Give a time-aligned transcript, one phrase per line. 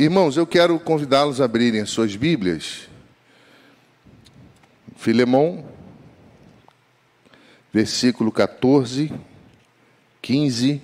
[0.00, 2.88] Irmãos, eu quero convidá-los a abrirem as suas Bíblias.
[4.96, 5.68] Filemão,
[7.70, 9.12] versículo 14,
[10.22, 10.80] 15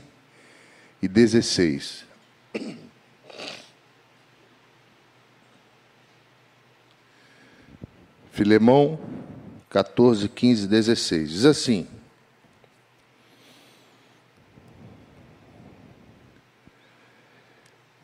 [1.01, 2.05] e 16.
[8.33, 9.01] Filemão
[9.71, 11.31] 14, 15 e 16.
[11.31, 11.89] Diz assim: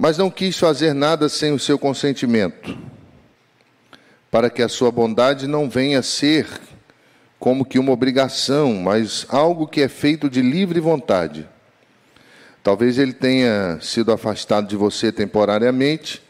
[0.03, 2.77] Mas não quis fazer nada sem o seu consentimento,
[4.33, 6.49] para que a sua bondade não venha a ser
[7.39, 11.49] como que uma obrigação, mas algo que é feito de livre vontade.
[12.65, 16.21] Talvez ele tenha sido afastado de você temporariamente,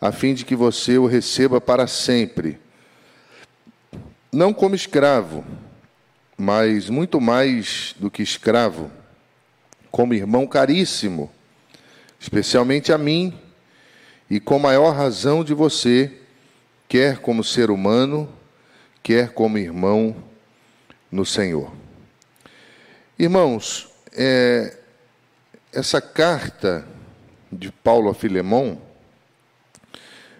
[0.00, 2.60] a fim de que você o receba para sempre.
[4.32, 5.44] Não como escravo,
[6.38, 8.88] mas muito mais do que escravo,
[9.90, 11.28] como irmão caríssimo
[12.20, 13.36] especialmente a mim,
[14.28, 16.12] e com maior razão de você,
[16.86, 18.32] quer como ser humano,
[19.02, 20.14] quer como irmão
[21.10, 21.72] no Senhor.
[23.18, 24.76] Irmãos, é,
[25.72, 26.86] essa carta
[27.50, 28.80] de Paulo a Filemão,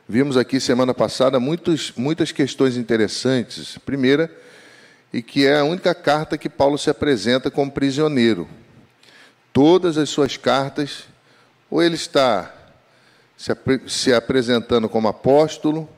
[0.08, 3.78] vimos aqui semana passada muitos, muitas questões interessantes.
[3.78, 4.30] Primeira,
[5.12, 8.48] e que é a única carta que Paulo se apresenta como prisioneiro.
[9.52, 11.09] Todas as suas cartas
[11.70, 12.52] ou ele está
[13.36, 13.52] se,
[13.86, 15.88] se apresentando como apóstolo,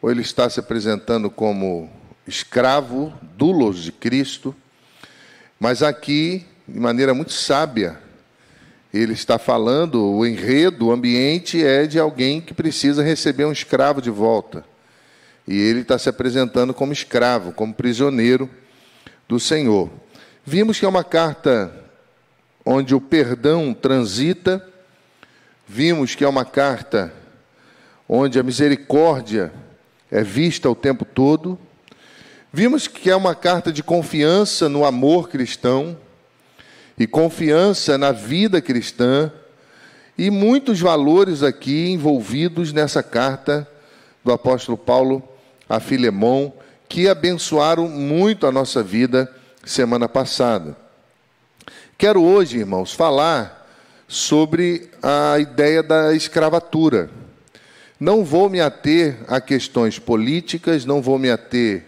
[0.00, 1.90] ou ele está se apresentando como
[2.26, 4.54] escravo, dulos de Cristo.
[5.60, 7.98] Mas aqui, de maneira muito sábia,
[8.92, 14.00] ele está falando, o enredo, o ambiente é de alguém que precisa receber um escravo
[14.00, 14.64] de volta.
[15.46, 18.50] E ele está se apresentando como escravo, como prisioneiro
[19.28, 19.90] do Senhor.
[20.44, 21.72] Vimos que é uma carta
[22.64, 24.66] onde o perdão transita
[25.68, 27.12] Vimos que é uma carta
[28.08, 29.52] onde a misericórdia
[30.10, 31.58] é vista o tempo todo.
[32.52, 35.96] Vimos que é uma carta de confiança no amor cristão
[36.96, 39.30] e confiança na vida cristã
[40.16, 43.68] e muitos valores aqui envolvidos nessa carta
[44.24, 45.20] do apóstolo Paulo
[45.68, 46.52] a Filemão
[46.88, 49.30] que abençoaram muito a nossa vida
[49.64, 50.76] semana passada.
[51.98, 53.55] Quero hoje, irmãos, falar
[54.08, 57.10] sobre a ideia da escravatura.
[57.98, 61.84] Não vou me ater a questões políticas, não vou me ater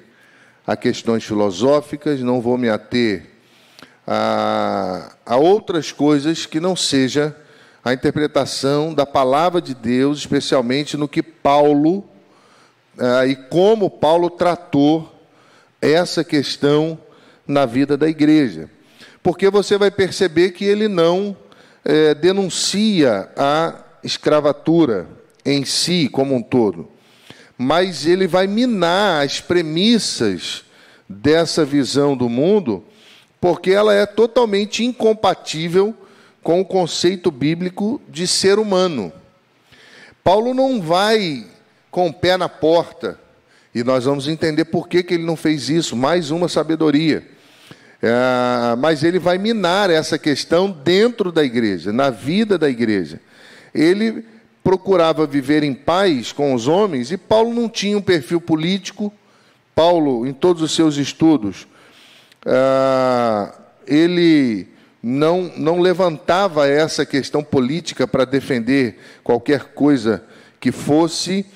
[0.67, 3.27] a questões filosóficas, não vou me ater
[4.07, 7.37] a, a outras coisas que não seja
[7.85, 12.09] a interpretação da palavra de Deus, especialmente no que Paulo
[12.99, 15.15] ah, e como Paulo tratou
[15.81, 16.99] essa questão
[17.47, 18.69] na vida da igreja.
[19.23, 21.37] Porque você vai perceber que ele não
[21.89, 25.09] é, denuncia a escravatura
[25.43, 26.87] em si como um todo,
[27.57, 30.65] mas ele vai minar as premissas
[31.09, 32.85] dessa visão do mundo,
[33.41, 35.95] porque ela é totalmente incompatível
[36.43, 39.11] com o conceito bíblico de ser humano.
[40.23, 41.47] Paulo não vai
[41.91, 43.19] com o pé na porta,
[43.75, 47.38] e nós vamos entender por que, que ele não fez isso, mais uma sabedoria.
[48.01, 53.21] É, mas ele vai minar essa questão dentro da igreja, na vida da igreja.
[53.75, 54.25] Ele
[54.63, 59.13] procurava viver em paz com os homens e Paulo não tinha um perfil político.
[59.75, 61.67] Paulo, em todos os seus estudos,
[62.45, 63.53] é,
[63.87, 64.69] ele
[65.03, 70.23] não, não levantava essa questão política para defender qualquer coisa
[70.61, 71.47] que fosse.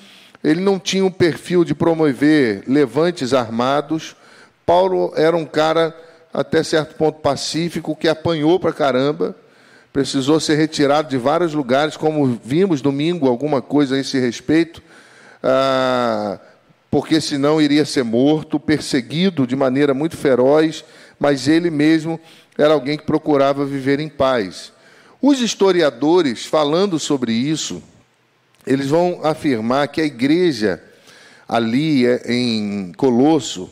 [0.43, 4.15] Ele não tinha um perfil de promover levantes armados.
[4.65, 5.95] Paulo era um cara
[6.33, 9.35] até certo ponto pacífico, que apanhou para caramba,
[9.91, 14.81] precisou ser retirado de vários lugares, como vimos domingo, alguma coisa a esse respeito,
[15.43, 16.39] ah,
[16.89, 20.83] porque senão iria ser morto, perseguido de maneira muito feroz,
[21.19, 22.19] mas ele mesmo
[22.57, 24.71] era alguém que procurava viver em paz.
[25.21, 27.81] Os historiadores, falando sobre isso,
[28.65, 30.81] eles vão afirmar que a igreja
[31.47, 33.69] ali é, em Colosso,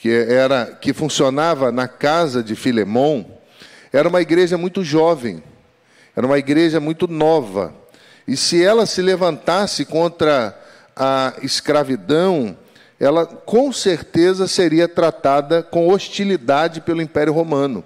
[0.00, 3.26] que era que funcionava na casa de Filemão,
[3.92, 5.42] era uma igreja muito jovem,
[6.16, 7.74] era uma igreja muito nova.
[8.26, 10.58] E se ela se levantasse contra
[10.96, 12.56] a escravidão,
[12.98, 17.84] ela com certeza seria tratada com hostilidade pelo Império Romano.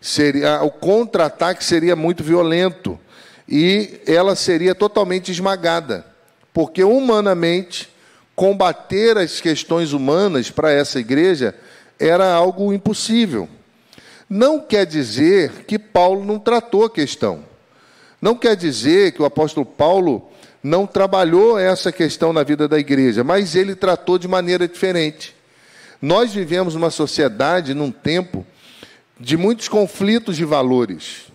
[0.00, 2.98] Seria o contra-ataque seria muito violento
[3.48, 6.06] e ela seria totalmente esmagada,
[6.52, 7.90] porque humanamente
[8.40, 11.54] combater as questões humanas para essa igreja
[11.98, 13.46] era algo impossível.
[14.30, 17.44] Não quer dizer que Paulo não tratou a questão.
[18.18, 20.26] Não quer dizer que o apóstolo Paulo
[20.62, 25.36] não trabalhou essa questão na vida da igreja, mas ele tratou de maneira diferente.
[26.00, 28.46] Nós vivemos numa sociedade, num tempo,
[29.18, 31.30] de muitos conflitos de valores,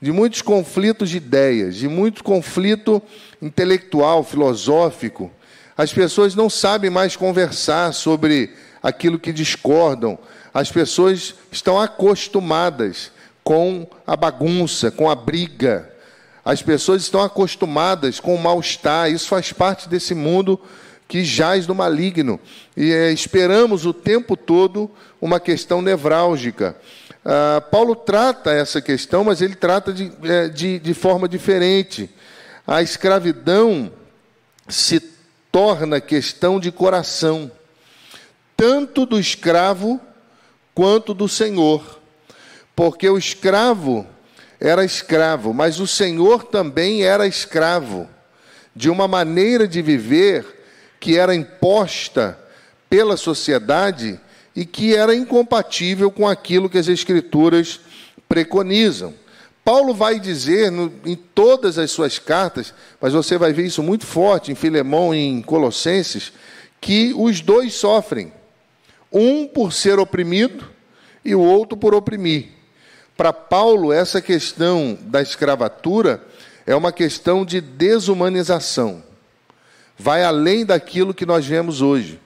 [0.00, 3.02] de muitos conflitos de ideias, de muito conflito
[3.42, 5.32] intelectual, filosófico.
[5.78, 8.52] As pessoas não sabem mais conversar sobre
[8.82, 10.18] aquilo que discordam.
[10.52, 13.12] As pessoas estão acostumadas
[13.44, 15.88] com a bagunça, com a briga.
[16.44, 19.08] As pessoas estão acostumadas com o mal-estar.
[19.08, 20.60] Isso faz parte desse mundo
[21.06, 22.40] que jaz no maligno.
[22.76, 24.90] E é, esperamos o tempo todo
[25.20, 26.76] uma questão nevrálgica.
[27.24, 32.10] Ah, Paulo trata essa questão, mas ele trata de, é, de, de forma diferente.
[32.66, 33.92] A escravidão
[34.66, 35.17] se
[35.50, 37.50] torna questão de coração,
[38.56, 40.00] tanto do escravo
[40.74, 42.00] quanto do senhor.
[42.74, 44.06] Porque o escravo
[44.60, 48.08] era escravo, mas o senhor também era escravo
[48.74, 50.44] de uma maneira de viver
[51.00, 52.38] que era imposta
[52.88, 54.20] pela sociedade
[54.54, 57.80] e que era incompatível com aquilo que as Escrituras
[58.28, 59.14] preconizam.
[59.68, 64.06] Paulo vai dizer no, em todas as suas cartas, mas você vai ver isso muito
[64.06, 66.32] forte em Filemão e em Colossenses,
[66.80, 68.32] que os dois sofrem.
[69.12, 70.64] Um por ser oprimido
[71.22, 72.46] e o outro por oprimir.
[73.14, 76.24] Para Paulo, essa questão da escravatura
[76.66, 79.02] é uma questão de desumanização.
[79.98, 82.18] Vai além daquilo que nós vemos hoje.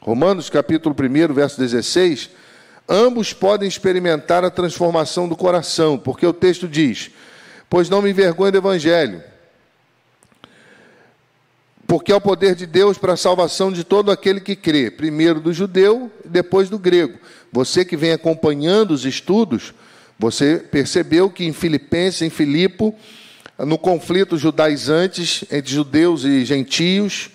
[0.00, 2.28] Romanos capítulo 1, verso 16,
[2.88, 7.10] ambos podem experimentar a transformação do coração, porque o texto diz:
[7.68, 9.22] Pois não me envergonho do evangelho,
[11.86, 15.40] porque é o poder de Deus para a salvação de todo aquele que crê, primeiro
[15.40, 17.18] do judeu e depois do grego.
[17.52, 19.74] Você que vem acompanhando os estudos,
[20.18, 22.94] você percebeu que em Filipenses, em Filipo,
[23.58, 27.30] no conflito judaizantes entre judeus e gentios,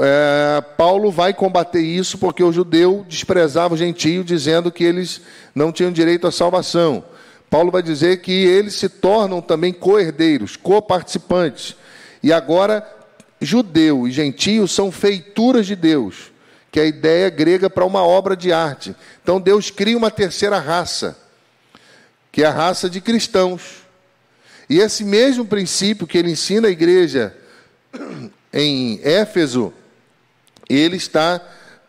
[0.00, 5.20] é, Paulo vai combater isso porque o judeu desprezava o gentio, dizendo que eles
[5.54, 7.04] não tinham direito à salvação.
[7.48, 11.76] Paulo vai dizer que eles se tornam também co-herdeiros, co-participantes.
[12.22, 12.84] E agora,
[13.40, 16.32] judeu e gentio são feituras de Deus,
[16.72, 18.96] que é a ideia grega para uma obra de arte.
[19.22, 21.16] Então Deus cria uma terceira raça,
[22.32, 23.84] que é a raça de cristãos.
[24.68, 27.36] E esse mesmo princípio que ele ensina à igreja
[28.52, 29.72] em Éfeso,
[30.68, 31.40] ele está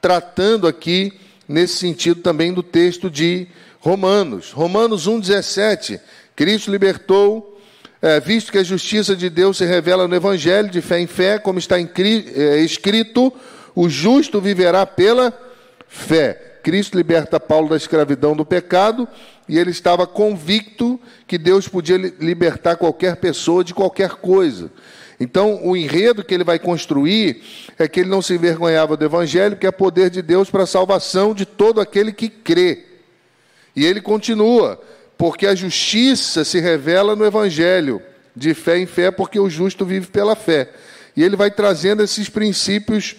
[0.01, 1.13] tratando aqui,
[1.47, 3.47] nesse sentido também, do texto de
[3.79, 4.51] Romanos.
[4.51, 5.99] Romanos 1,17.
[6.35, 7.59] Cristo libertou,
[8.01, 11.39] é, visto que a justiça de Deus se revela no Evangelho, de fé em fé,
[11.39, 11.89] como está em,
[12.35, 13.31] é, escrito:
[13.73, 15.33] o justo viverá pela
[15.87, 16.59] fé.
[16.63, 19.07] Cristo liberta Paulo da escravidão do pecado
[19.47, 24.71] e ele estava convicto que Deus podia libertar qualquer pessoa de qualquer coisa.
[25.19, 27.41] Então, o enredo que ele vai construir
[27.79, 30.67] é que ele não se envergonhava do Evangelho, que é poder de Deus para a
[30.67, 32.83] salvação de todo aquele que crê.
[33.75, 34.81] E ele continua,
[35.17, 38.01] porque a justiça se revela no Evangelho,
[38.35, 40.69] de fé em fé, porque o justo vive pela fé.
[41.15, 43.15] E ele vai trazendo esses princípios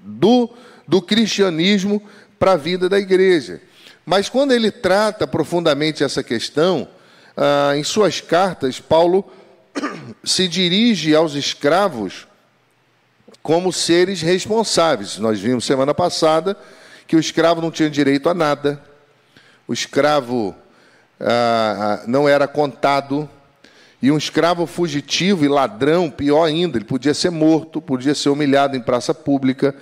[0.00, 0.48] do,
[0.86, 2.00] do cristianismo
[2.38, 3.60] para a vida da igreja.
[4.06, 6.88] Mas quando ele trata profundamente essa questão,
[7.36, 9.24] ah, em suas cartas, Paulo
[10.24, 12.26] se dirige aos escravos
[13.42, 15.18] como seres responsáveis.
[15.18, 16.56] Nós vimos semana passada
[17.06, 18.82] que o escravo não tinha direito a nada,
[19.66, 20.54] o escravo
[21.20, 23.28] ah, ah, não era contado,
[24.00, 28.76] e um escravo fugitivo e ladrão, pior ainda, ele podia ser morto, podia ser humilhado
[28.76, 29.74] em praça pública,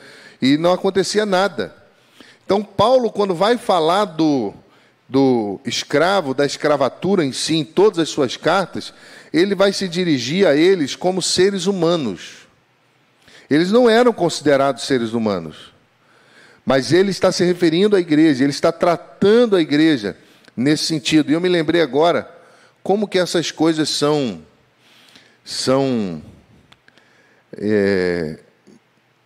[0.42, 1.74] e não acontecia nada.
[2.44, 4.52] Então, Paulo, quando vai falar do,
[5.10, 8.94] do escravo, da escravatura em si, em todas as suas cartas,
[9.32, 12.46] ele vai se dirigir a eles como seres humanos.
[13.50, 15.74] Eles não eram considerados seres humanos.
[16.64, 20.16] Mas ele está se referindo à igreja, ele está tratando a igreja
[20.56, 21.28] nesse sentido.
[21.28, 22.30] E eu me lembrei agora
[22.80, 24.40] como que essas coisas são
[25.44, 26.22] são
[27.56, 28.38] é,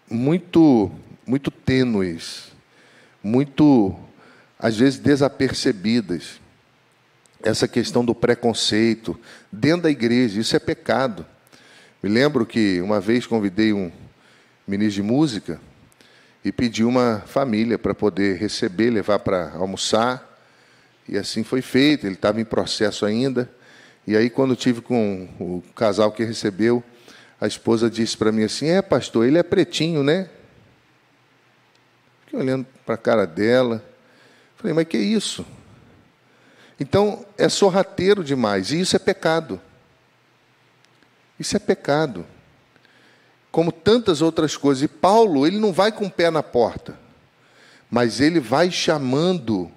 [0.09, 0.91] muito
[1.27, 2.45] muito tênues,
[3.23, 3.95] muito
[4.65, 6.41] às vezes desapercebidas
[7.43, 9.21] essa questão do preconceito
[9.53, 11.27] dentro da igreja, isso é pecado.
[12.03, 13.93] Me lembro que uma vez convidei um
[14.67, 15.61] ministro de música
[16.43, 20.35] e pedi uma família para poder receber, levar para almoçar,
[21.07, 22.07] e assim foi feito.
[22.07, 23.51] Ele estava em processo ainda.
[24.07, 26.83] E aí, quando tive com o casal que recebeu,
[27.39, 30.31] a esposa disse para mim assim: É, pastor, ele é pretinho, né?
[32.25, 33.93] Fiquei olhando para a cara dela.
[34.65, 35.45] Falei, mas que isso?
[36.81, 39.61] Então, é sorrateiro demais, e isso é pecado.
[41.39, 42.25] Isso é pecado.
[43.53, 44.83] Como tantas outras coisas.
[44.83, 46.99] E Paulo, ele não vai com o pé na porta,
[47.91, 49.71] mas ele vai chamando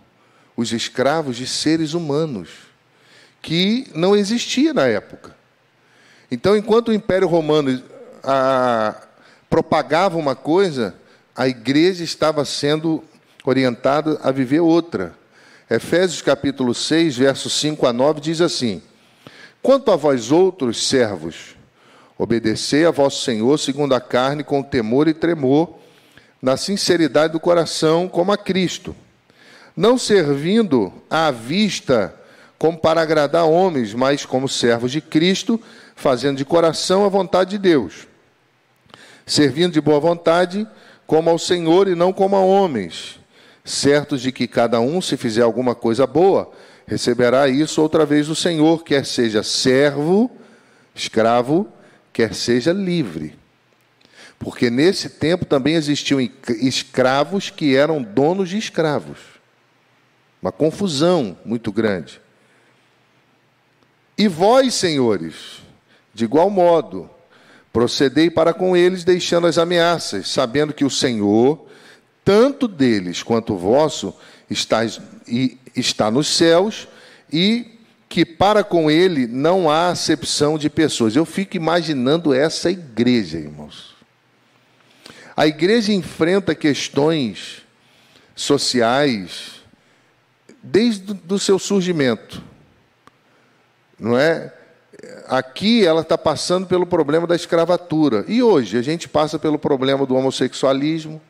[0.55, 2.51] os escravos de seres humanos,
[3.41, 5.35] que não existia na época.
[6.31, 7.83] Então, enquanto o Império Romano
[8.23, 8.95] a,
[9.49, 10.95] propagava uma coisa,
[11.35, 13.03] a igreja estava sendo
[13.49, 15.13] orientada a viver outra.
[15.69, 18.81] Efésios capítulo 6, versos 5 a 9 diz assim:
[19.61, 21.55] Quanto a vós outros servos,
[22.17, 25.77] obedecei a vosso Senhor segundo a carne com temor e tremor,
[26.41, 28.93] na sinceridade do coração, como a Cristo,
[29.75, 32.13] não servindo à vista
[32.57, 35.61] como para agradar homens, mas como servos de Cristo,
[35.95, 38.07] fazendo de coração a vontade de Deus,
[39.25, 40.67] servindo de boa vontade
[41.05, 43.19] como ao Senhor e não como a homens,
[43.67, 46.51] certos de que cada um, se fizer alguma coisa boa,
[46.87, 50.31] receberá isso outra vez do Senhor, quer seja servo,
[50.95, 51.67] escravo,
[52.13, 53.37] quer seja livre.
[54.39, 56.19] Porque nesse tempo também existiam
[56.61, 59.17] escravos que eram donos de escravos.
[60.41, 62.21] Uma confusão muito grande.
[64.17, 65.61] E vós, senhores,
[66.13, 67.09] de igual modo,
[67.73, 71.66] procedei para com eles, deixando as ameaças, sabendo que o Senhor,
[72.27, 74.13] tanto deles quanto vosso,
[74.49, 74.81] está,
[75.73, 76.85] está nos céus
[77.31, 77.79] e
[78.09, 81.15] que para com ele não há acepção de pessoas.
[81.15, 83.95] Eu fico imaginando essa igreja, irmãos.
[85.37, 87.63] A igreja enfrenta questões
[88.35, 89.61] sociais
[90.61, 92.43] desde o seu surgimento.
[93.97, 94.53] Não é?
[95.29, 98.25] Aqui ela está passando pelo problema da escravatura.
[98.27, 101.21] E hoje a gente passa pelo problema do homossexualismo,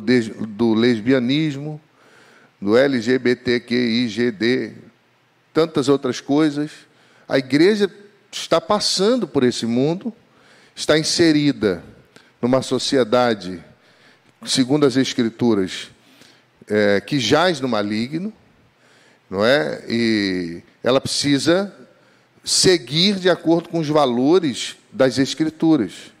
[0.00, 1.80] do, do lesbianismo,
[2.60, 4.72] do LGBTQIGD,
[5.52, 6.70] tantas outras coisas.
[7.28, 7.90] A igreja
[8.30, 10.14] está passando por esse mundo,
[10.74, 11.82] está inserida
[12.40, 13.62] numa sociedade,
[14.44, 15.90] segundo as Escrituras,
[16.68, 18.32] é, que jaz no maligno,
[19.28, 19.84] não é?
[19.88, 21.74] E ela precisa
[22.44, 26.12] seguir de acordo com os valores das Escrituras.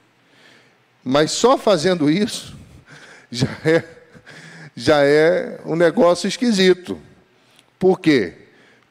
[1.04, 2.61] Mas só fazendo isso
[3.32, 3.84] já é,
[4.76, 7.00] já é um negócio esquisito.
[7.78, 8.34] Por quê?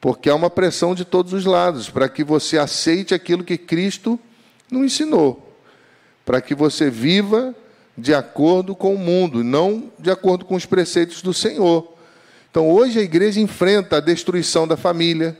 [0.00, 4.18] Porque há uma pressão de todos os lados para que você aceite aquilo que Cristo
[4.68, 5.56] não ensinou,
[6.24, 7.54] para que você viva
[7.96, 11.96] de acordo com o mundo, não de acordo com os preceitos do Senhor.
[12.50, 15.38] Então, hoje a igreja enfrenta a destruição da família.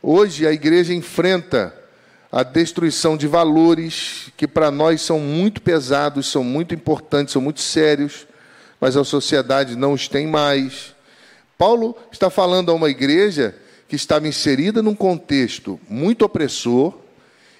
[0.00, 1.74] Hoje a igreja enfrenta
[2.32, 7.60] a destruição de valores que para nós são muito pesados, são muito importantes, são muito
[7.60, 8.26] sérios,
[8.80, 10.94] mas a sociedade não os tem mais.
[11.58, 13.54] Paulo está falando a uma igreja
[13.88, 16.96] que estava inserida num contexto muito opressor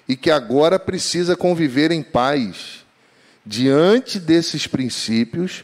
[0.07, 2.85] e que agora precisa conviver em paz
[3.45, 5.63] diante desses princípios.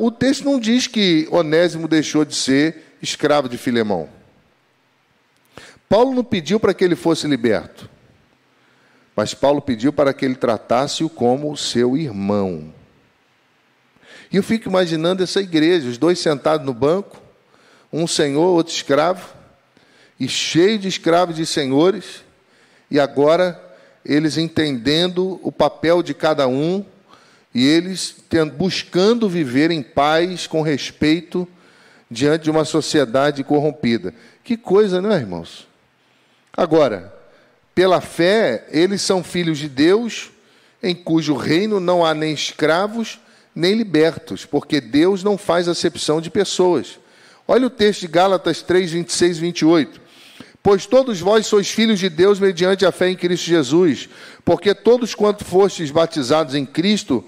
[0.00, 4.08] O texto não diz que Onésimo deixou de ser escravo de Filemão.
[5.88, 7.88] Paulo não pediu para que ele fosse liberto,
[9.16, 12.70] mas Paulo pediu para que ele tratasse-o como seu irmão.
[14.30, 17.16] E eu fico imaginando essa igreja, os dois sentados no banco,
[17.90, 19.34] um senhor, outro escravo,
[20.20, 22.22] e cheio de escravos e senhores,
[22.90, 23.58] e agora
[24.04, 26.84] eles entendendo o papel de cada um
[27.54, 28.16] e eles
[28.54, 31.48] buscando viver em paz, com respeito,
[32.10, 34.12] diante de uma sociedade corrompida.
[34.44, 35.66] Que coisa, não é, irmãos?
[36.54, 37.15] Agora,
[37.76, 40.30] pela fé, eles são filhos de Deus,
[40.82, 43.20] em cujo reino não há nem escravos,
[43.54, 46.98] nem libertos, porque Deus não faz acepção de pessoas.
[47.46, 50.00] Olha o texto de Gálatas 3, 26 e 28.
[50.62, 54.08] Pois todos vós sois filhos de Deus mediante a fé em Cristo Jesus,
[54.42, 57.22] porque todos quanto fostes batizados em Cristo,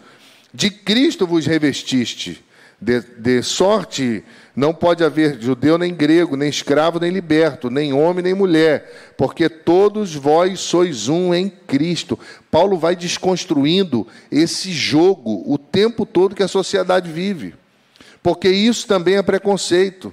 [0.52, 2.43] de Cristo vos revestiste.
[2.80, 8.23] De, de, sorte não pode haver judeu nem grego, nem escravo nem liberto, nem homem
[8.23, 12.16] nem mulher, porque todos vós sois um em Cristo.
[12.50, 17.54] Paulo vai desconstruindo esse jogo o tempo todo que a sociedade vive
[18.23, 20.12] porque isso também é preconceito.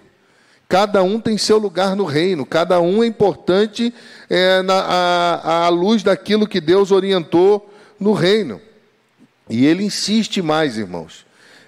[0.68, 3.94] Cada um tem seu lugar no reino, cada um é importante
[4.30, 7.70] é, na, à, à luz daquilo que Deus orientou
[8.00, 8.62] no reino.
[9.50, 11.25] E ele insiste mais, irmãos.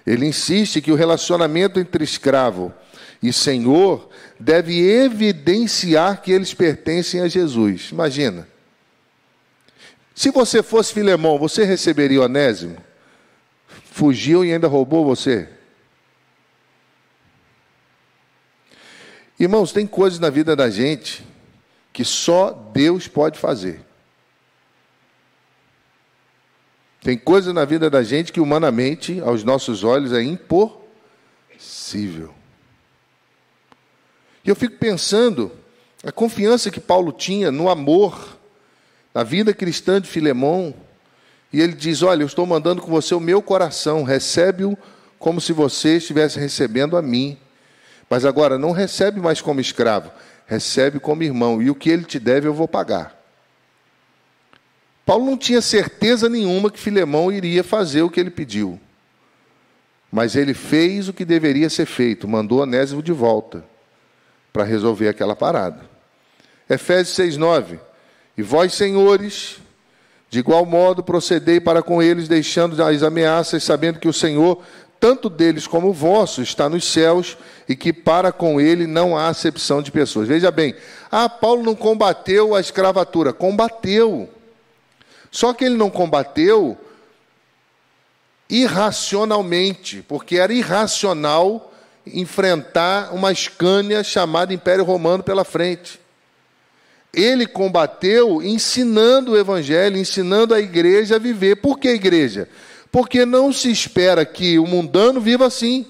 [0.08, 2.72] Ele insiste que o relacionamento entre escravo
[3.22, 4.08] e senhor
[4.40, 7.90] deve evidenciar que eles pertencem a Jesus.
[7.92, 8.48] Imagina.
[10.14, 12.78] Se você fosse Filemão, você receberia Onésimo?
[13.90, 15.46] Fugiu e ainda roubou você?
[19.38, 21.22] Irmãos, tem coisas na vida da gente
[21.92, 23.84] que só Deus pode fazer.
[27.08, 30.74] Tem coisa na vida da gente que humanamente, aos nossos olhos, é impossível.
[34.44, 35.50] E eu fico pensando
[36.04, 38.36] a confiança que Paulo tinha no amor,
[39.14, 40.74] na vida cristã de Filemão,
[41.50, 44.76] e ele diz: Olha, eu estou mandando com você o meu coração, recebe-o
[45.18, 47.38] como se você estivesse recebendo a mim.
[48.10, 50.12] Mas agora, não recebe mais como escravo,
[50.46, 53.17] recebe como irmão, e o que ele te deve eu vou pagar.
[55.08, 58.78] Paulo não tinha certeza nenhuma que Filemão iria fazer o que ele pediu.
[60.12, 63.64] Mas ele fez o que deveria ser feito, mandou Onésimo de volta
[64.52, 65.80] para resolver aquela parada.
[66.68, 67.80] Efésios 6:9.
[68.36, 69.56] E vós, senhores,
[70.28, 74.62] de igual modo procedei para com eles, deixando as ameaças, sabendo que o Senhor,
[75.00, 79.80] tanto deles como vosso, está nos céus e que para com ele não há acepção
[79.80, 80.28] de pessoas.
[80.28, 80.74] Veja bem,
[81.10, 84.34] ah, Paulo não combateu a escravatura, combateu.
[85.30, 86.78] Só que ele não combateu
[88.48, 91.72] irracionalmente, porque era irracional
[92.06, 96.00] enfrentar uma Escânia chamada Império Romano pela frente.
[97.12, 101.56] Ele combateu ensinando o Evangelho, ensinando a igreja a viver.
[101.56, 102.48] Por que igreja?
[102.90, 105.86] Porque não se espera que o mundano viva assim.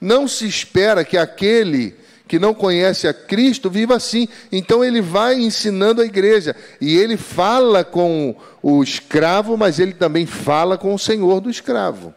[0.00, 1.96] Não se espera que aquele
[2.28, 4.28] que não conhece a Cristo viva assim.
[4.50, 6.54] Então ele vai ensinando a igreja.
[6.80, 12.14] E ele fala com o escravo, mas ele também fala com o senhor do escravo.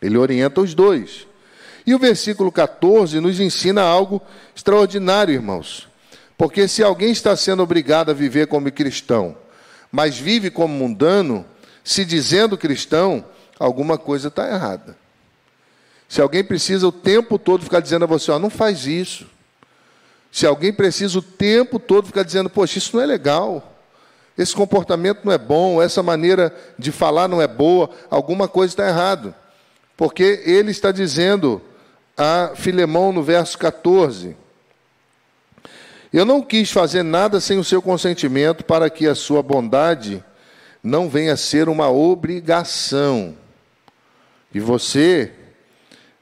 [0.00, 1.26] Ele orienta os dois.
[1.86, 4.20] E o versículo 14 nos ensina algo
[4.54, 5.88] extraordinário, irmãos.
[6.36, 9.34] Porque se alguém está sendo obrigado a viver como cristão,
[9.90, 11.46] mas vive como mundano,
[11.82, 13.24] se dizendo cristão,
[13.58, 14.97] alguma coisa está errada.
[16.08, 19.26] Se alguém precisa o tempo todo ficar dizendo a você, ó, não faz isso.
[20.32, 23.74] Se alguém precisa o tempo todo ficar dizendo, poxa, isso não é legal.
[24.36, 28.88] Esse comportamento não é bom, essa maneira de falar não é boa, alguma coisa está
[28.88, 29.34] errado.
[29.96, 31.60] Porque ele está dizendo
[32.16, 34.36] a Filemão no verso 14:
[36.12, 40.24] Eu não quis fazer nada sem o seu consentimento para que a sua bondade
[40.82, 43.36] não venha a ser uma obrigação.
[44.54, 45.32] E você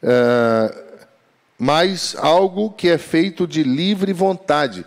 [0.03, 0.75] é,
[1.59, 4.85] mas algo que é feito de livre vontade.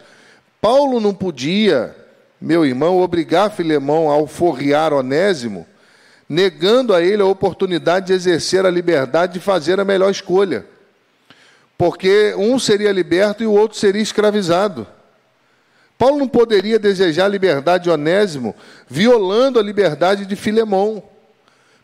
[0.61, 1.95] Paulo não podia,
[2.39, 5.65] meu irmão, obrigar Filemão a alforriar Onésimo,
[6.27, 10.65] negando a ele a oportunidade de exercer a liberdade de fazer a melhor escolha.
[11.77, 14.85] Porque um seria liberto e o outro seria escravizado.
[15.97, 18.55] Paulo não poderia desejar a liberdade de Onésimo,
[18.87, 21.03] violando a liberdade de Filemão.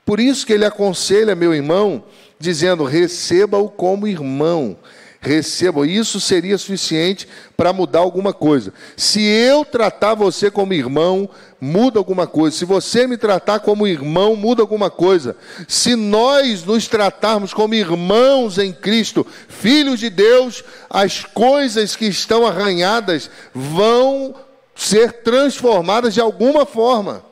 [0.05, 2.03] Por isso que ele aconselha, meu irmão,
[2.39, 4.77] dizendo: receba-o como irmão.
[5.25, 8.71] Receba, isso seria suficiente para mudar alguma coisa.
[8.95, 11.27] Se eu tratar você como irmão,
[11.59, 12.55] muda alguma coisa.
[12.55, 15.35] Se você me tratar como irmão, muda alguma coisa.
[15.67, 22.45] Se nós nos tratarmos como irmãos em Cristo, filhos de Deus, as coisas que estão
[22.45, 24.35] arranhadas vão
[24.75, 27.25] ser transformadas de alguma forma.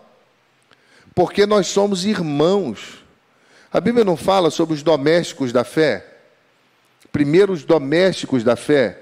[1.13, 3.02] Porque nós somos irmãos.
[3.73, 6.05] A Bíblia não fala sobre os domésticos da fé?
[7.11, 8.99] Primeiro, os domésticos da fé.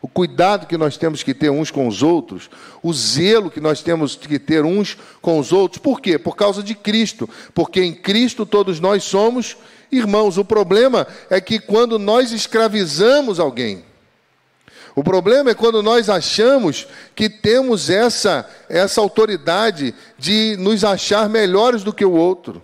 [0.00, 2.48] O cuidado que nós temos que ter uns com os outros,
[2.82, 5.78] o zelo que nós temos que ter uns com os outros.
[5.78, 6.18] Por quê?
[6.18, 7.28] Por causa de Cristo.
[7.52, 9.58] Porque em Cristo todos nós somos
[9.92, 10.38] irmãos.
[10.38, 13.84] O problema é que quando nós escravizamos alguém,
[14.94, 21.82] o problema é quando nós achamos que temos essa, essa autoridade de nos achar melhores
[21.82, 22.62] do que o outro.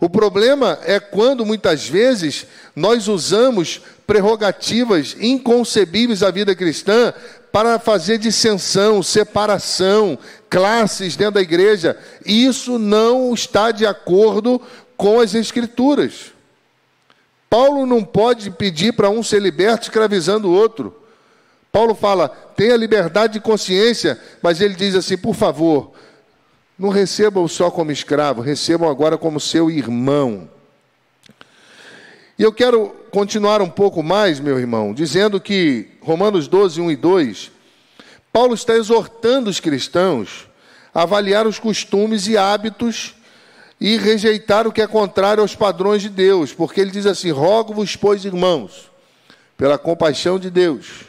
[0.00, 7.12] O problema é quando muitas vezes nós usamos prerrogativas inconcebíveis da vida cristã
[7.50, 11.98] para fazer dissensão, separação, classes dentro da igreja.
[12.24, 14.62] Isso não está de acordo
[14.96, 16.32] com as Escrituras.
[17.50, 20.94] Paulo não pode pedir para um ser liberto escravizando o outro.
[21.72, 25.92] Paulo fala, tenha liberdade de consciência, mas ele diz assim: por favor,
[26.78, 30.48] não recebam só como escravo, recebam agora como seu irmão.
[32.38, 36.96] E eu quero continuar um pouco mais, meu irmão, dizendo que Romanos 12, 1 e
[36.96, 37.50] 2,
[38.32, 40.46] Paulo está exortando os cristãos
[40.94, 43.16] a avaliar os costumes e hábitos
[43.80, 47.96] e rejeitar o que é contrário aos padrões de Deus, porque ele diz assim: Rogo-vos,
[47.96, 48.88] pois, irmãos,
[49.56, 51.07] pela compaixão de Deus,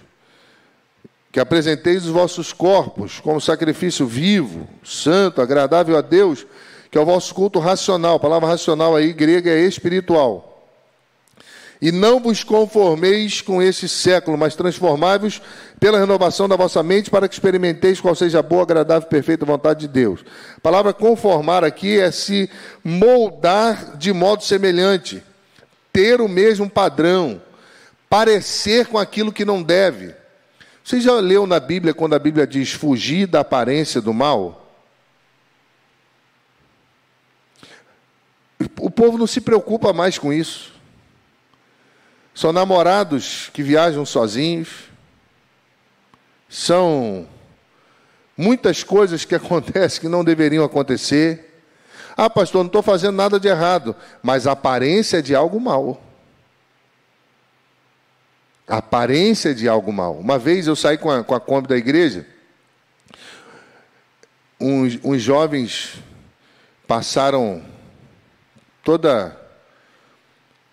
[1.31, 6.45] que apresenteis os vossos corpos como sacrifício vivo, santo, agradável a Deus,
[6.89, 8.15] que é o vosso culto racional.
[8.15, 10.49] A palavra racional aí grega é espiritual.
[11.81, 15.41] E não vos conformeis com este século, mas transformai-vos
[15.79, 19.45] pela renovação da vossa mente, para que experimenteis qual seja a boa, agradável e perfeita
[19.45, 20.25] vontade de Deus.
[20.57, 22.49] A palavra conformar aqui é se
[22.83, 25.23] moldar de modo semelhante,
[25.93, 27.41] ter o mesmo padrão,
[28.09, 30.18] parecer com aquilo que não deve.
[30.89, 34.73] Você já leu na Bíblia quando a Bíblia diz fugir da aparência do mal?
[38.79, 40.73] O povo não se preocupa mais com isso.
[42.33, 44.85] São namorados que viajam sozinhos.
[46.49, 47.27] São
[48.35, 51.61] muitas coisas que acontecem que não deveriam acontecer.
[52.17, 56.08] Ah, pastor, não estou fazendo nada de errado, mas a aparência é de algo mal.
[58.69, 60.13] A aparência de algo mal.
[60.13, 62.25] Uma vez eu saí com a, com a Kombi da igreja,
[64.61, 65.95] uns, uns jovens
[66.87, 67.63] passaram
[68.83, 69.35] toda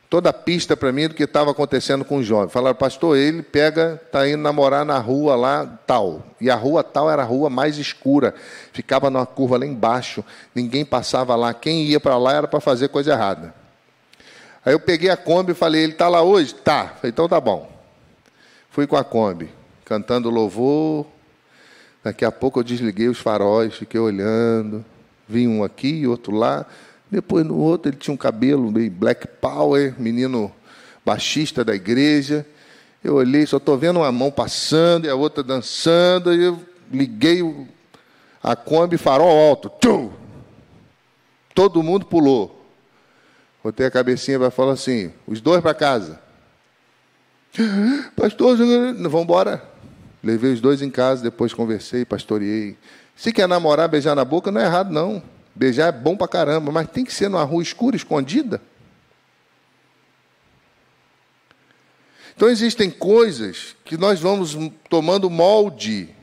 [0.09, 2.48] toda a pista para mim do que estava acontecendo com o jovem.
[2.48, 6.24] Falaram, pastor, ele pega, está indo namorar na rua lá tal.
[6.40, 8.35] E a rua tal era a rua mais escura.
[8.72, 11.52] Ficava numa curva lá embaixo, ninguém passava lá.
[11.52, 13.52] Quem ia para lá era para fazer coisa errada.
[14.64, 16.54] Aí eu peguei a Kombi e falei, ele está lá hoje?
[16.54, 16.94] Tá.
[16.96, 17.75] Falei, então tá bom.
[18.76, 19.48] Fui com a Kombi,
[19.86, 21.06] cantando louvor.
[22.04, 24.84] Daqui a pouco eu desliguei os faróis, fiquei olhando.
[25.26, 26.66] Vi um aqui, outro lá.
[27.10, 30.52] Depois no outro ele tinha um cabelo meio black power, menino
[31.06, 32.44] baixista da igreja.
[33.02, 36.34] Eu olhei, só estou vendo uma mão passando e a outra dançando.
[36.34, 36.60] E eu
[36.92, 37.40] liguei
[38.42, 39.72] a Kombi, farol alto.
[39.80, 40.10] Tchum!
[41.54, 42.62] Todo mundo pulou.
[43.64, 46.25] Botei a cabecinha para falar assim: os dois para casa.
[48.14, 49.62] Pastor, vamos embora.
[50.22, 52.76] Levei os dois em casa, depois conversei, pastoreei.
[53.14, 55.22] Se quer namorar, beijar na boca, não é errado, não.
[55.54, 58.60] Beijar é bom pra caramba, mas tem que ser numa rua escura, escondida.
[62.34, 64.56] Então existem coisas que nós vamos
[64.90, 66.14] tomando molde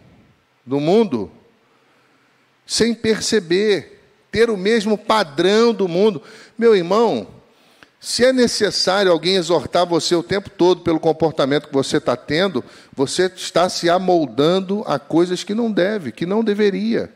[0.63, 1.31] do mundo
[2.65, 6.21] sem perceber, ter o mesmo padrão do mundo.
[6.57, 7.27] Meu irmão,
[8.03, 12.61] se é necessário alguém exortar você o tempo todo pelo comportamento que você está tendo,
[12.93, 17.09] você está se amoldando a coisas que não deve, que não deveria.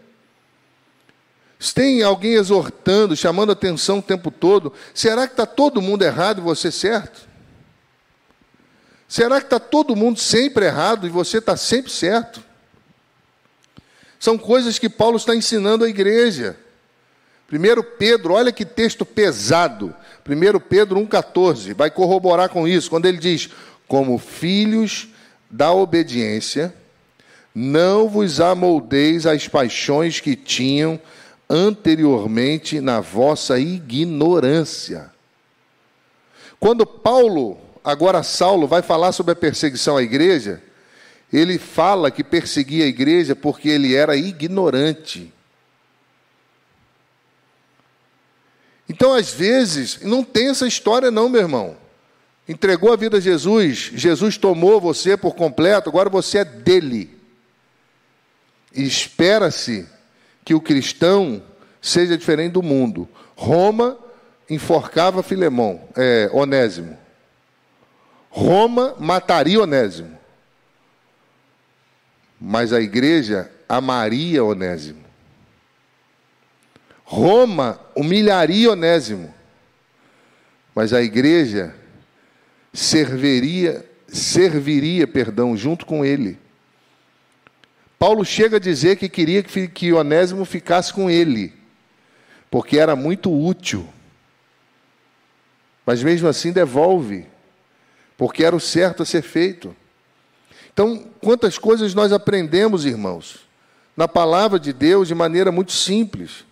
[1.60, 6.40] Se tem alguém exortando, chamando atenção o tempo todo, será que está todo mundo errado
[6.40, 7.28] e você certo?
[9.10, 12.42] Será que está todo mundo sempre errado e você está sempre certo?
[14.18, 16.58] São coisas que Paulo está ensinando à igreja.
[17.48, 19.96] Primeiro Pedro, olha que texto pesado.
[20.28, 23.50] 1 Pedro 1,14, vai corroborar com isso, quando ele diz:
[23.88, 25.08] Como filhos
[25.50, 26.76] da obediência,
[27.56, 31.00] não vos amoldeis às paixões que tinham
[31.50, 35.10] anteriormente na vossa ignorância.
[36.60, 40.62] Quando Paulo, agora Saulo, vai falar sobre a perseguição à igreja,
[41.32, 45.34] ele fala que perseguia a igreja porque ele era ignorante.
[48.90, 51.76] Então, às vezes, não tem essa história, não, meu irmão.
[52.48, 57.18] Entregou a vida a Jesus, Jesus tomou você por completo, agora você é dele.
[58.74, 59.88] E espera-se
[60.46, 61.44] que o cristão
[61.82, 63.08] seja diferente do mundo.
[63.36, 63.98] Roma
[64.50, 66.98] enforcava Filemão, é, Onésimo.
[68.30, 70.18] Roma mataria Onésimo.
[72.40, 75.07] Mas a igreja amaria Onésimo.
[77.10, 79.34] Roma humilharia Onésimo.
[80.76, 81.74] Mas a igreja
[82.74, 86.38] serviria, serviria, perdão, junto com ele.
[87.98, 91.54] Paulo chega a dizer que queria que Onésimo ficasse com ele,
[92.52, 93.88] porque era muito útil.
[95.86, 97.26] Mas mesmo assim devolve,
[98.18, 99.74] porque era o certo a ser feito.
[100.74, 103.48] Então, quantas coisas nós aprendemos, irmãos,
[103.96, 106.46] na palavra de Deus de maneira muito simples.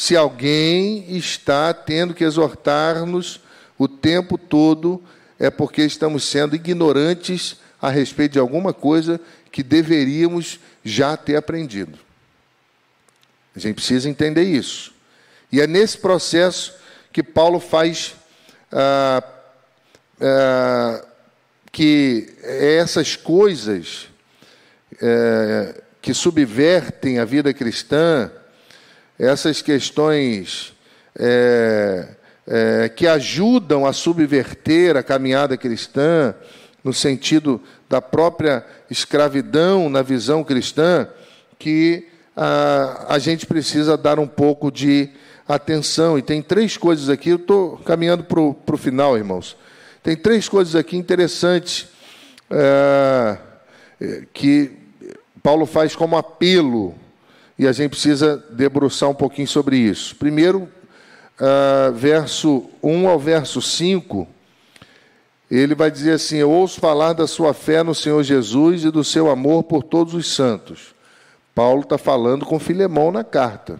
[0.00, 3.38] Se alguém está tendo que exortar-nos
[3.76, 5.04] o tempo todo,
[5.38, 9.20] é porque estamos sendo ignorantes a respeito de alguma coisa
[9.52, 11.98] que deveríamos já ter aprendido.
[13.54, 14.94] A gente precisa entender isso.
[15.52, 16.72] E é nesse processo
[17.12, 18.14] que Paulo faz
[18.72, 19.22] ah,
[20.18, 21.04] ah,
[21.70, 24.08] que essas coisas
[24.98, 28.32] eh, que subvertem a vida cristã,
[29.20, 30.72] essas questões
[31.18, 32.08] é,
[32.46, 36.34] é, que ajudam a subverter a caminhada cristã,
[36.82, 41.06] no sentido da própria escravidão na visão cristã,
[41.58, 45.10] que a, a gente precisa dar um pouco de
[45.46, 46.18] atenção.
[46.18, 49.54] E tem três coisas aqui, eu estou caminhando para o final, irmãos.
[50.02, 51.88] Tem três coisas aqui interessantes
[52.48, 53.36] é,
[54.32, 54.72] que
[55.42, 56.94] Paulo faz como apelo
[57.60, 60.16] e a gente precisa debruçar um pouquinho sobre isso.
[60.16, 60.62] Primeiro,
[61.38, 64.26] uh, verso 1 ao verso 5,
[65.50, 69.04] ele vai dizer assim: Eu ouço falar da sua fé no Senhor Jesus e do
[69.04, 70.94] seu amor por todos os santos.
[71.54, 73.78] Paulo está falando com Filemão na carta.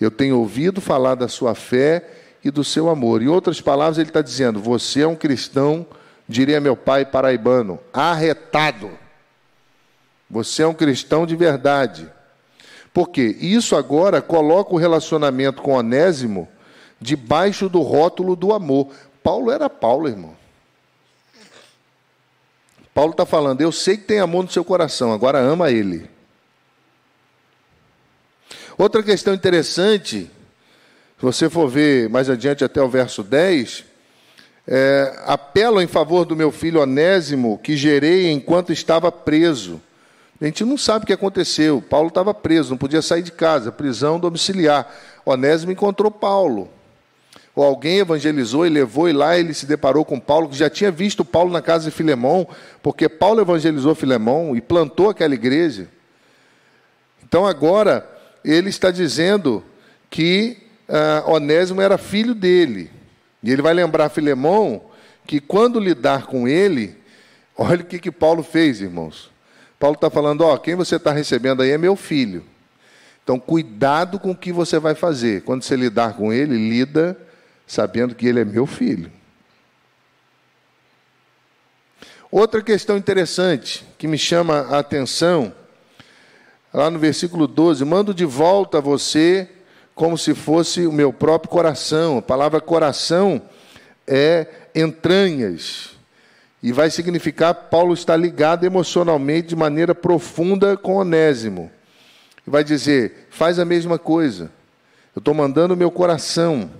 [0.00, 2.08] Eu tenho ouvido falar da sua fé
[2.42, 3.20] e do seu amor.
[3.20, 5.86] Em outras palavras, ele está dizendo: Você é um cristão,
[6.26, 8.90] diria meu pai paraibano, arretado.
[10.30, 12.16] Você é um cristão de verdade.
[12.92, 16.48] Porque isso agora coloca o relacionamento com Onésimo
[17.00, 18.88] debaixo do rótulo do amor.
[19.22, 20.36] Paulo era Paulo, irmão.
[22.92, 26.10] Paulo está falando, eu sei que tem amor no seu coração, agora ama ele.
[28.76, 30.30] Outra questão interessante,
[31.18, 33.84] se você for ver mais adiante até o verso 10,
[34.66, 39.80] é, apelo em favor do meu filho Onésimo, que gerei enquanto estava preso
[40.40, 41.82] a gente não sabe o que aconteceu.
[41.82, 44.88] Paulo estava preso, não podia sair de casa, prisão domiciliar.
[45.26, 46.70] Onésimo encontrou Paulo.
[47.56, 50.92] Ou alguém evangelizou e levou, e lá ele se deparou com Paulo, que já tinha
[50.92, 52.46] visto Paulo na casa de Filemão,
[52.80, 55.88] porque Paulo evangelizou Filemão e plantou aquela igreja.
[57.24, 58.08] Então agora
[58.44, 59.64] ele está dizendo
[60.08, 62.92] que uh, Onésimo era filho dele.
[63.42, 64.82] E ele vai lembrar Filemão
[65.26, 66.96] que quando lidar com ele,
[67.58, 69.30] olha o que, que Paulo fez, irmãos.
[69.78, 72.44] Paulo está falando: ó, quem você está recebendo aí é meu filho.
[73.22, 75.42] Então, cuidado com o que você vai fazer.
[75.42, 77.16] Quando você lidar com ele, lida
[77.66, 79.12] sabendo que ele é meu filho.
[82.30, 85.52] Outra questão interessante que me chama a atenção,
[86.72, 89.48] lá no versículo 12: mando de volta a você
[89.94, 92.18] como se fosse o meu próprio coração.
[92.18, 93.42] A palavra coração
[94.06, 95.97] é entranhas.
[96.62, 101.70] E vai significar Paulo está ligado emocionalmente de maneira profunda com Onésimo.
[102.46, 104.50] Vai dizer: faz a mesma coisa.
[105.14, 106.70] Eu estou mandando o meu coração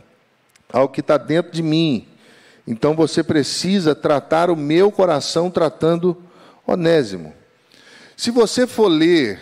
[0.73, 2.07] ao que está dentro de mim.
[2.67, 6.17] Então você precisa tratar o meu coração tratando
[6.67, 7.33] Onésimo.
[8.17, 9.41] Se você for ler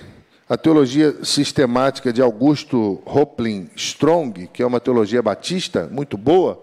[0.49, 6.62] a teologia sistemática de Augusto Hoplin Strong, que é uma teologia batista muito boa,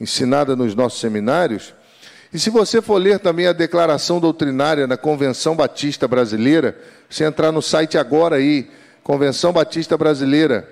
[0.00, 1.72] ensinada nos nossos seminários,
[2.34, 6.76] e se você for ler também a declaração doutrinária na Convenção Batista Brasileira,
[7.08, 8.68] você entrar no site agora aí,
[9.04, 10.68] Convenção Batista Brasileira,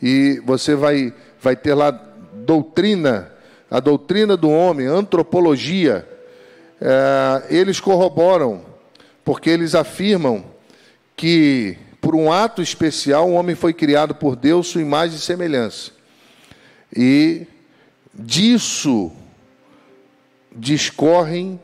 [0.00, 3.32] e você vai, vai ter lá doutrina,
[3.68, 6.08] a doutrina do homem, antropologia.
[6.80, 8.64] É, eles corroboram,
[9.24, 10.44] porque eles afirmam
[11.16, 15.90] que, por um ato especial, o homem foi criado por Deus, sua imagem e semelhança.
[16.96, 17.48] E
[18.14, 19.10] disso
[20.54, 21.60] discorrem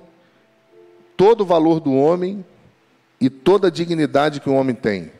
[1.16, 2.44] todo o valor do homem
[3.20, 5.10] e toda a dignidade que o homem tem.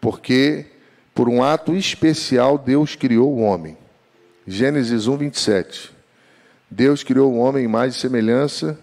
[0.00, 0.66] Porque,
[1.14, 3.76] por um ato especial, Deus criou o homem.
[4.46, 5.92] Gênesis 1, 27.
[6.70, 8.78] Deus criou o homem em imagem e semelhança,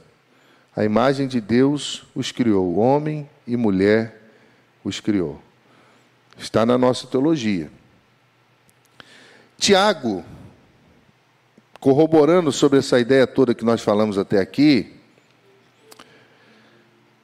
[0.75, 4.21] a imagem de Deus os criou, homem e mulher
[4.83, 5.39] os criou.
[6.37, 7.69] Está na nossa teologia.
[9.57, 10.25] Tiago,
[11.83, 14.93] corroborando sobre essa ideia toda que nós falamos até aqui,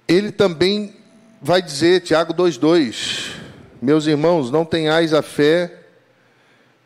[0.06, 0.96] ele também
[1.42, 3.38] vai dizer, Tiago 2,2:
[3.82, 5.74] Meus irmãos, não tenhais a fé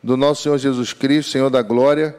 [0.04, 2.16] do nosso Senhor Jesus Cristo, Senhor da glória,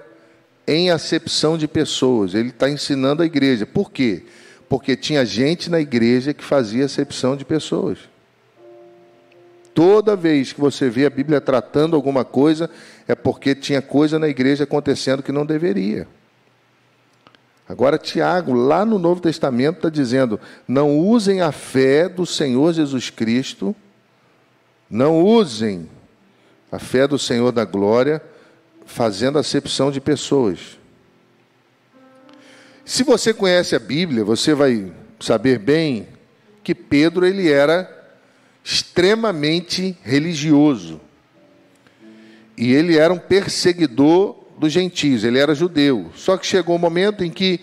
[0.67, 2.35] em acepção de pessoas.
[2.35, 3.64] Ele está ensinando a igreja.
[3.64, 4.25] Por quê?
[4.69, 7.99] Porque tinha gente na igreja que fazia acepção de pessoas.
[9.74, 12.70] Toda vez que você vê a Bíblia tratando alguma coisa,
[13.08, 16.06] é porque tinha coisa na igreja acontecendo que não deveria.
[17.68, 23.10] Agora, Tiago, lá no Novo Testamento, está dizendo: não usem a fé do Senhor Jesus
[23.10, 23.74] Cristo,
[24.88, 25.88] não usem
[26.70, 28.22] a fé do Senhor da glória,
[28.87, 30.78] fazendo acepção de pessoas.
[32.84, 36.06] Se você conhece a Bíblia, você vai saber bem
[36.62, 37.93] que Pedro ele era
[38.64, 40.98] extremamente religioso.
[42.57, 46.11] E ele era um perseguidor dos gentios, ele era judeu.
[46.14, 47.61] Só que chegou um momento em que,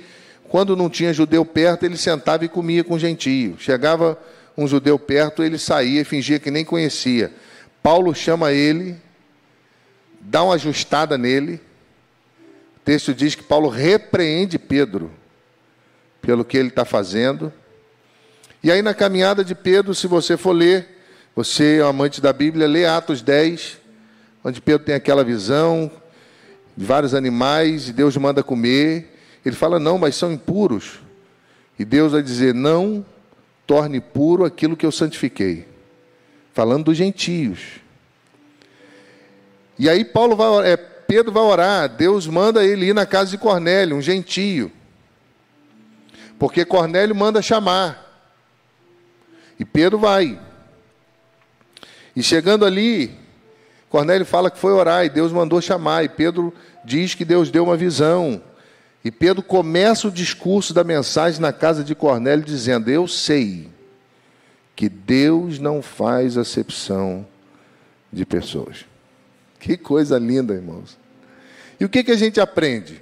[0.48, 3.58] quando não tinha judeu perto, ele sentava e comia com gentio.
[3.58, 4.20] Chegava
[4.56, 7.34] um judeu perto, ele saía e fingia que nem conhecia.
[7.82, 8.96] Paulo chama ele,
[10.20, 11.60] dá uma ajustada nele.
[12.76, 15.10] O texto diz que Paulo repreende Pedro
[16.22, 17.52] pelo que ele está fazendo.
[18.64, 20.88] E aí, na caminhada de Pedro, se você for ler,
[21.36, 23.80] você é um amante da Bíblia, lê Atos 10,
[24.44, 25.90] onde Pedro tem aquela visão
[26.78, 29.18] de vários animais e Deus manda comer.
[29.44, 31.00] Ele fala: Não, mas são impuros.
[31.80, 33.04] E Deus vai dizer: Não
[33.66, 35.68] torne puro aquilo que eu santifiquei.
[36.54, 37.80] Falando dos gentios.
[39.80, 43.38] E aí Paulo vai, é, Pedro vai orar, Deus manda ele ir na casa de
[43.40, 44.72] Cornélio, um gentio.
[46.38, 48.11] Porque Cornélio manda chamar.
[49.62, 50.40] E Pedro vai.
[52.16, 53.12] E chegando ali,
[53.92, 56.04] Cornélio fala que foi orar e Deus mandou chamar.
[56.04, 56.52] E Pedro
[56.84, 58.42] diz que Deus deu uma visão.
[59.06, 63.70] E Pedro começa o discurso da mensagem na casa de Cornélio dizendo: Eu sei
[64.76, 67.24] que Deus não faz acepção
[68.12, 68.86] de pessoas.
[69.60, 70.98] Que coisa linda, irmãos.
[71.80, 73.00] E o que, que a gente aprende?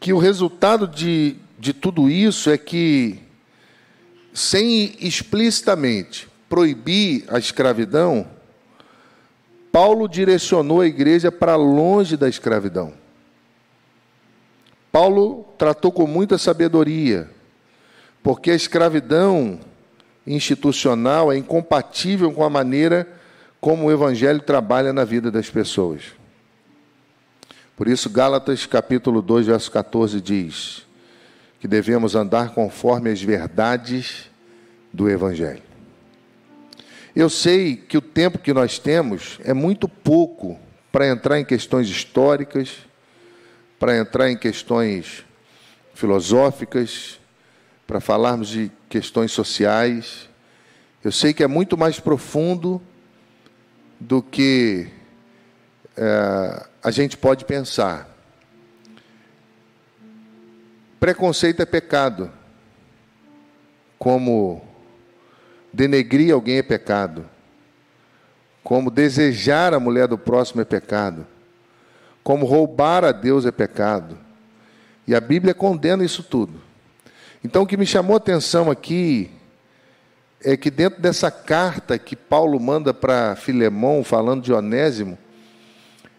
[0.00, 3.20] Que o resultado de, de tudo isso é que,
[4.32, 8.26] sem explicitamente proibir a escravidão,
[9.72, 12.92] Paulo direcionou a igreja para longe da escravidão.
[14.90, 17.30] Paulo tratou com muita sabedoria,
[18.22, 19.60] porque a escravidão
[20.26, 23.06] institucional é incompatível com a maneira
[23.60, 26.02] como o evangelho trabalha na vida das pessoas.
[27.76, 30.89] Por isso, Gálatas capítulo 2, verso 14 diz
[31.60, 34.30] que devemos andar conforme as verdades
[34.92, 35.62] do evangelho.
[37.14, 40.58] Eu sei que o tempo que nós temos é muito pouco
[40.90, 42.78] para entrar em questões históricas,
[43.78, 45.24] para entrar em questões
[45.94, 47.20] filosóficas,
[47.86, 50.28] para falarmos de questões sociais.
[51.04, 52.80] Eu sei que é muito mais profundo
[53.98, 54.88] do que
[55.96, 58.09] é, a gente pode pensar.
[61.00, 62.30] Preconceito é pecado,
[63.98, 64.62] como
[65.72, 67.24] denegrir alguém é pecado,
[68.62, 71.26] como desejar a mulher do próximo é pecado,
[72.22, 74.18] como roubar a Deus é pecado.
[75.06, 76.60] E a Bíblia condena isso tudo.
[77.42, 79.30] Então, o que me chamou a atenção aqui
[80.44, 85.18] é que dentro dessa carta que Paulo manda para Filemão, falando de Onésimo,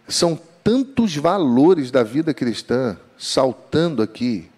[0.08, 4.51] são tantos valores da vida cristã saltando aqui,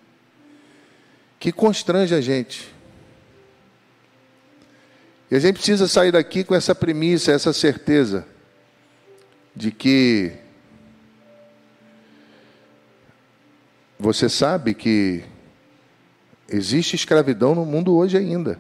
[1.44, 2.74] que constrange a gente.
[5.30, 8.26] E a gente precisa sair daqui com essa premissa, essa certeza
[9.54, 10.32] de que
[14.00, 15.26] você sabe que
[16.48, 18.58] existe escravidão no mundo hoje ainda.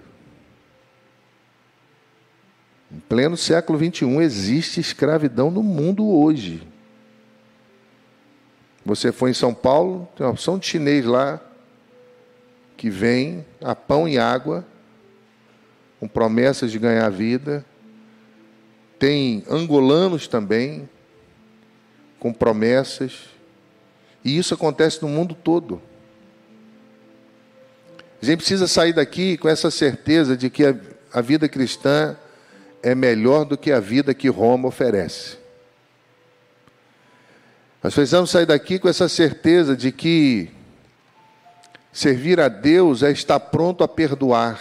[2.91, 6.67] Em pleno século 21 existe escravidão no mundo hoje.
[8.85, 11.39] Você foi em São Paulo, tem uma opção de chinês lá
[12.83, 14.67] que vem a pão e água
[16.01, 17.63] com promessas de ganhar vida.
[18.99, 20.89] Tem angolanos também,
[22.19, 23.29] com promessas.
[24.21, 25.81] E isso acontece no mundo todo.
[28.21, 30.75] A gente precisa sair daqui com essa certeza de que a,
[31.13, 32.17] a vida cristã
[32.81, 35.37] é melhor do que a vida que Roma oferece.
[37.81, 40.51] Nós precisamos sair daqui com essa certeza de que
[41.93, 44.59] servir a Deus é estar pronto a perdoar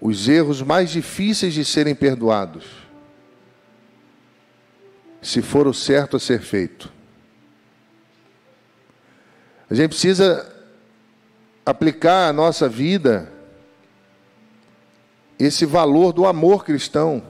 [0.00, 2.64] os erros mais difíceis de serem perdoados,
[5.20, 6.92] se for o certo a ser feito.
[9.68, 10.48] A gente precisa
[11.66, 13.32] aplicar à nossa vida
[15.38, 17.22] esse valor do amor cristão,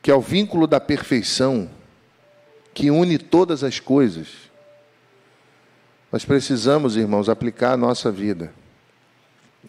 [0.00, 1.70] que é o vínculo da perfeição,
[2.78, 4.28] que une todas as coisas.
[6.12, 8.52] Nós precisamos, irmãos, aplicar a nossa vida.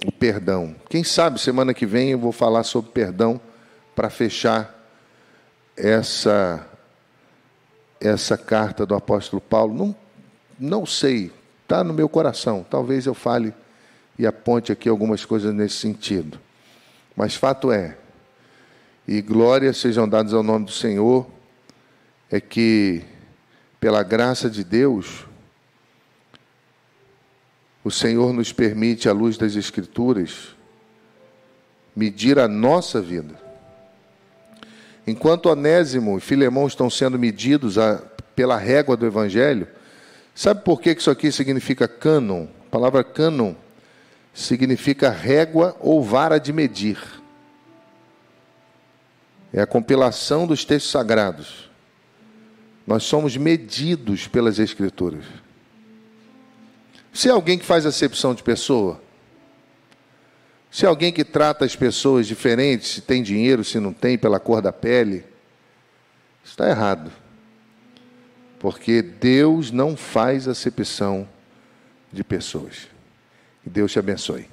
[0.06, 0.76] O perdão.
[0.88, 3.42] Quem sabe semana que vem eu vou falar sobre perdão
[3.96, 4.88] para fechar
[5.76, 6.68] essa
[8.00, 9.74] essa carta do apóstolo Paulo.
[9.74, 9.96] Não,
[10.60, 11.32] não sei,
[11.64, 12.64] está no meu coração.
[12.70, 13.56] Talvez eu fale
[14.20, 16.40] e aponte aqui algumas coisas nesse sentido.
[17.16, 17.98] Mas fato é,
[19.08, 21.28] e glórias sejam dadas ao nome do Senhor,
[22.32, 23.04] é que,
[23.80, 25.26] pela graça de Deus,
[27.84, 30.56] o Senhor nos permite, à luz das Escrituras,
[31.96, 33.36] medir a nossa vida.
[35.08, 37.98] Enquanto Onésimo e Filemão estão sendo medidos a,
[38.36, 39.68] pela régua do Evangelho,
[40.36, 42.48] sabe por que isso aqui significa cânon?
[42.68, 43.56] A palavra cânon
[44.34, 47.00] significa régua ou vara de medir.
[49.52, 51.69] É a compilação dos textos sagrados.
[52.86, 55.26] Nós somos medidos pelas Escrituras.
[57.14, 59.02] Se é alguém que faz acepção de pessoa,
[60.72, 64.40] se é alguém que trata as pessoas diferentes, se tem dinheiro, se não tem, pela
[64.40, 65.24] cor da pele,
[66.44, 67.12] está errado.
[68.60, 71.28] Porque Deus não faz acepção
[72.12, 72.88] de pessoas.
[73.64, 74.48] Que Deus te abençoe.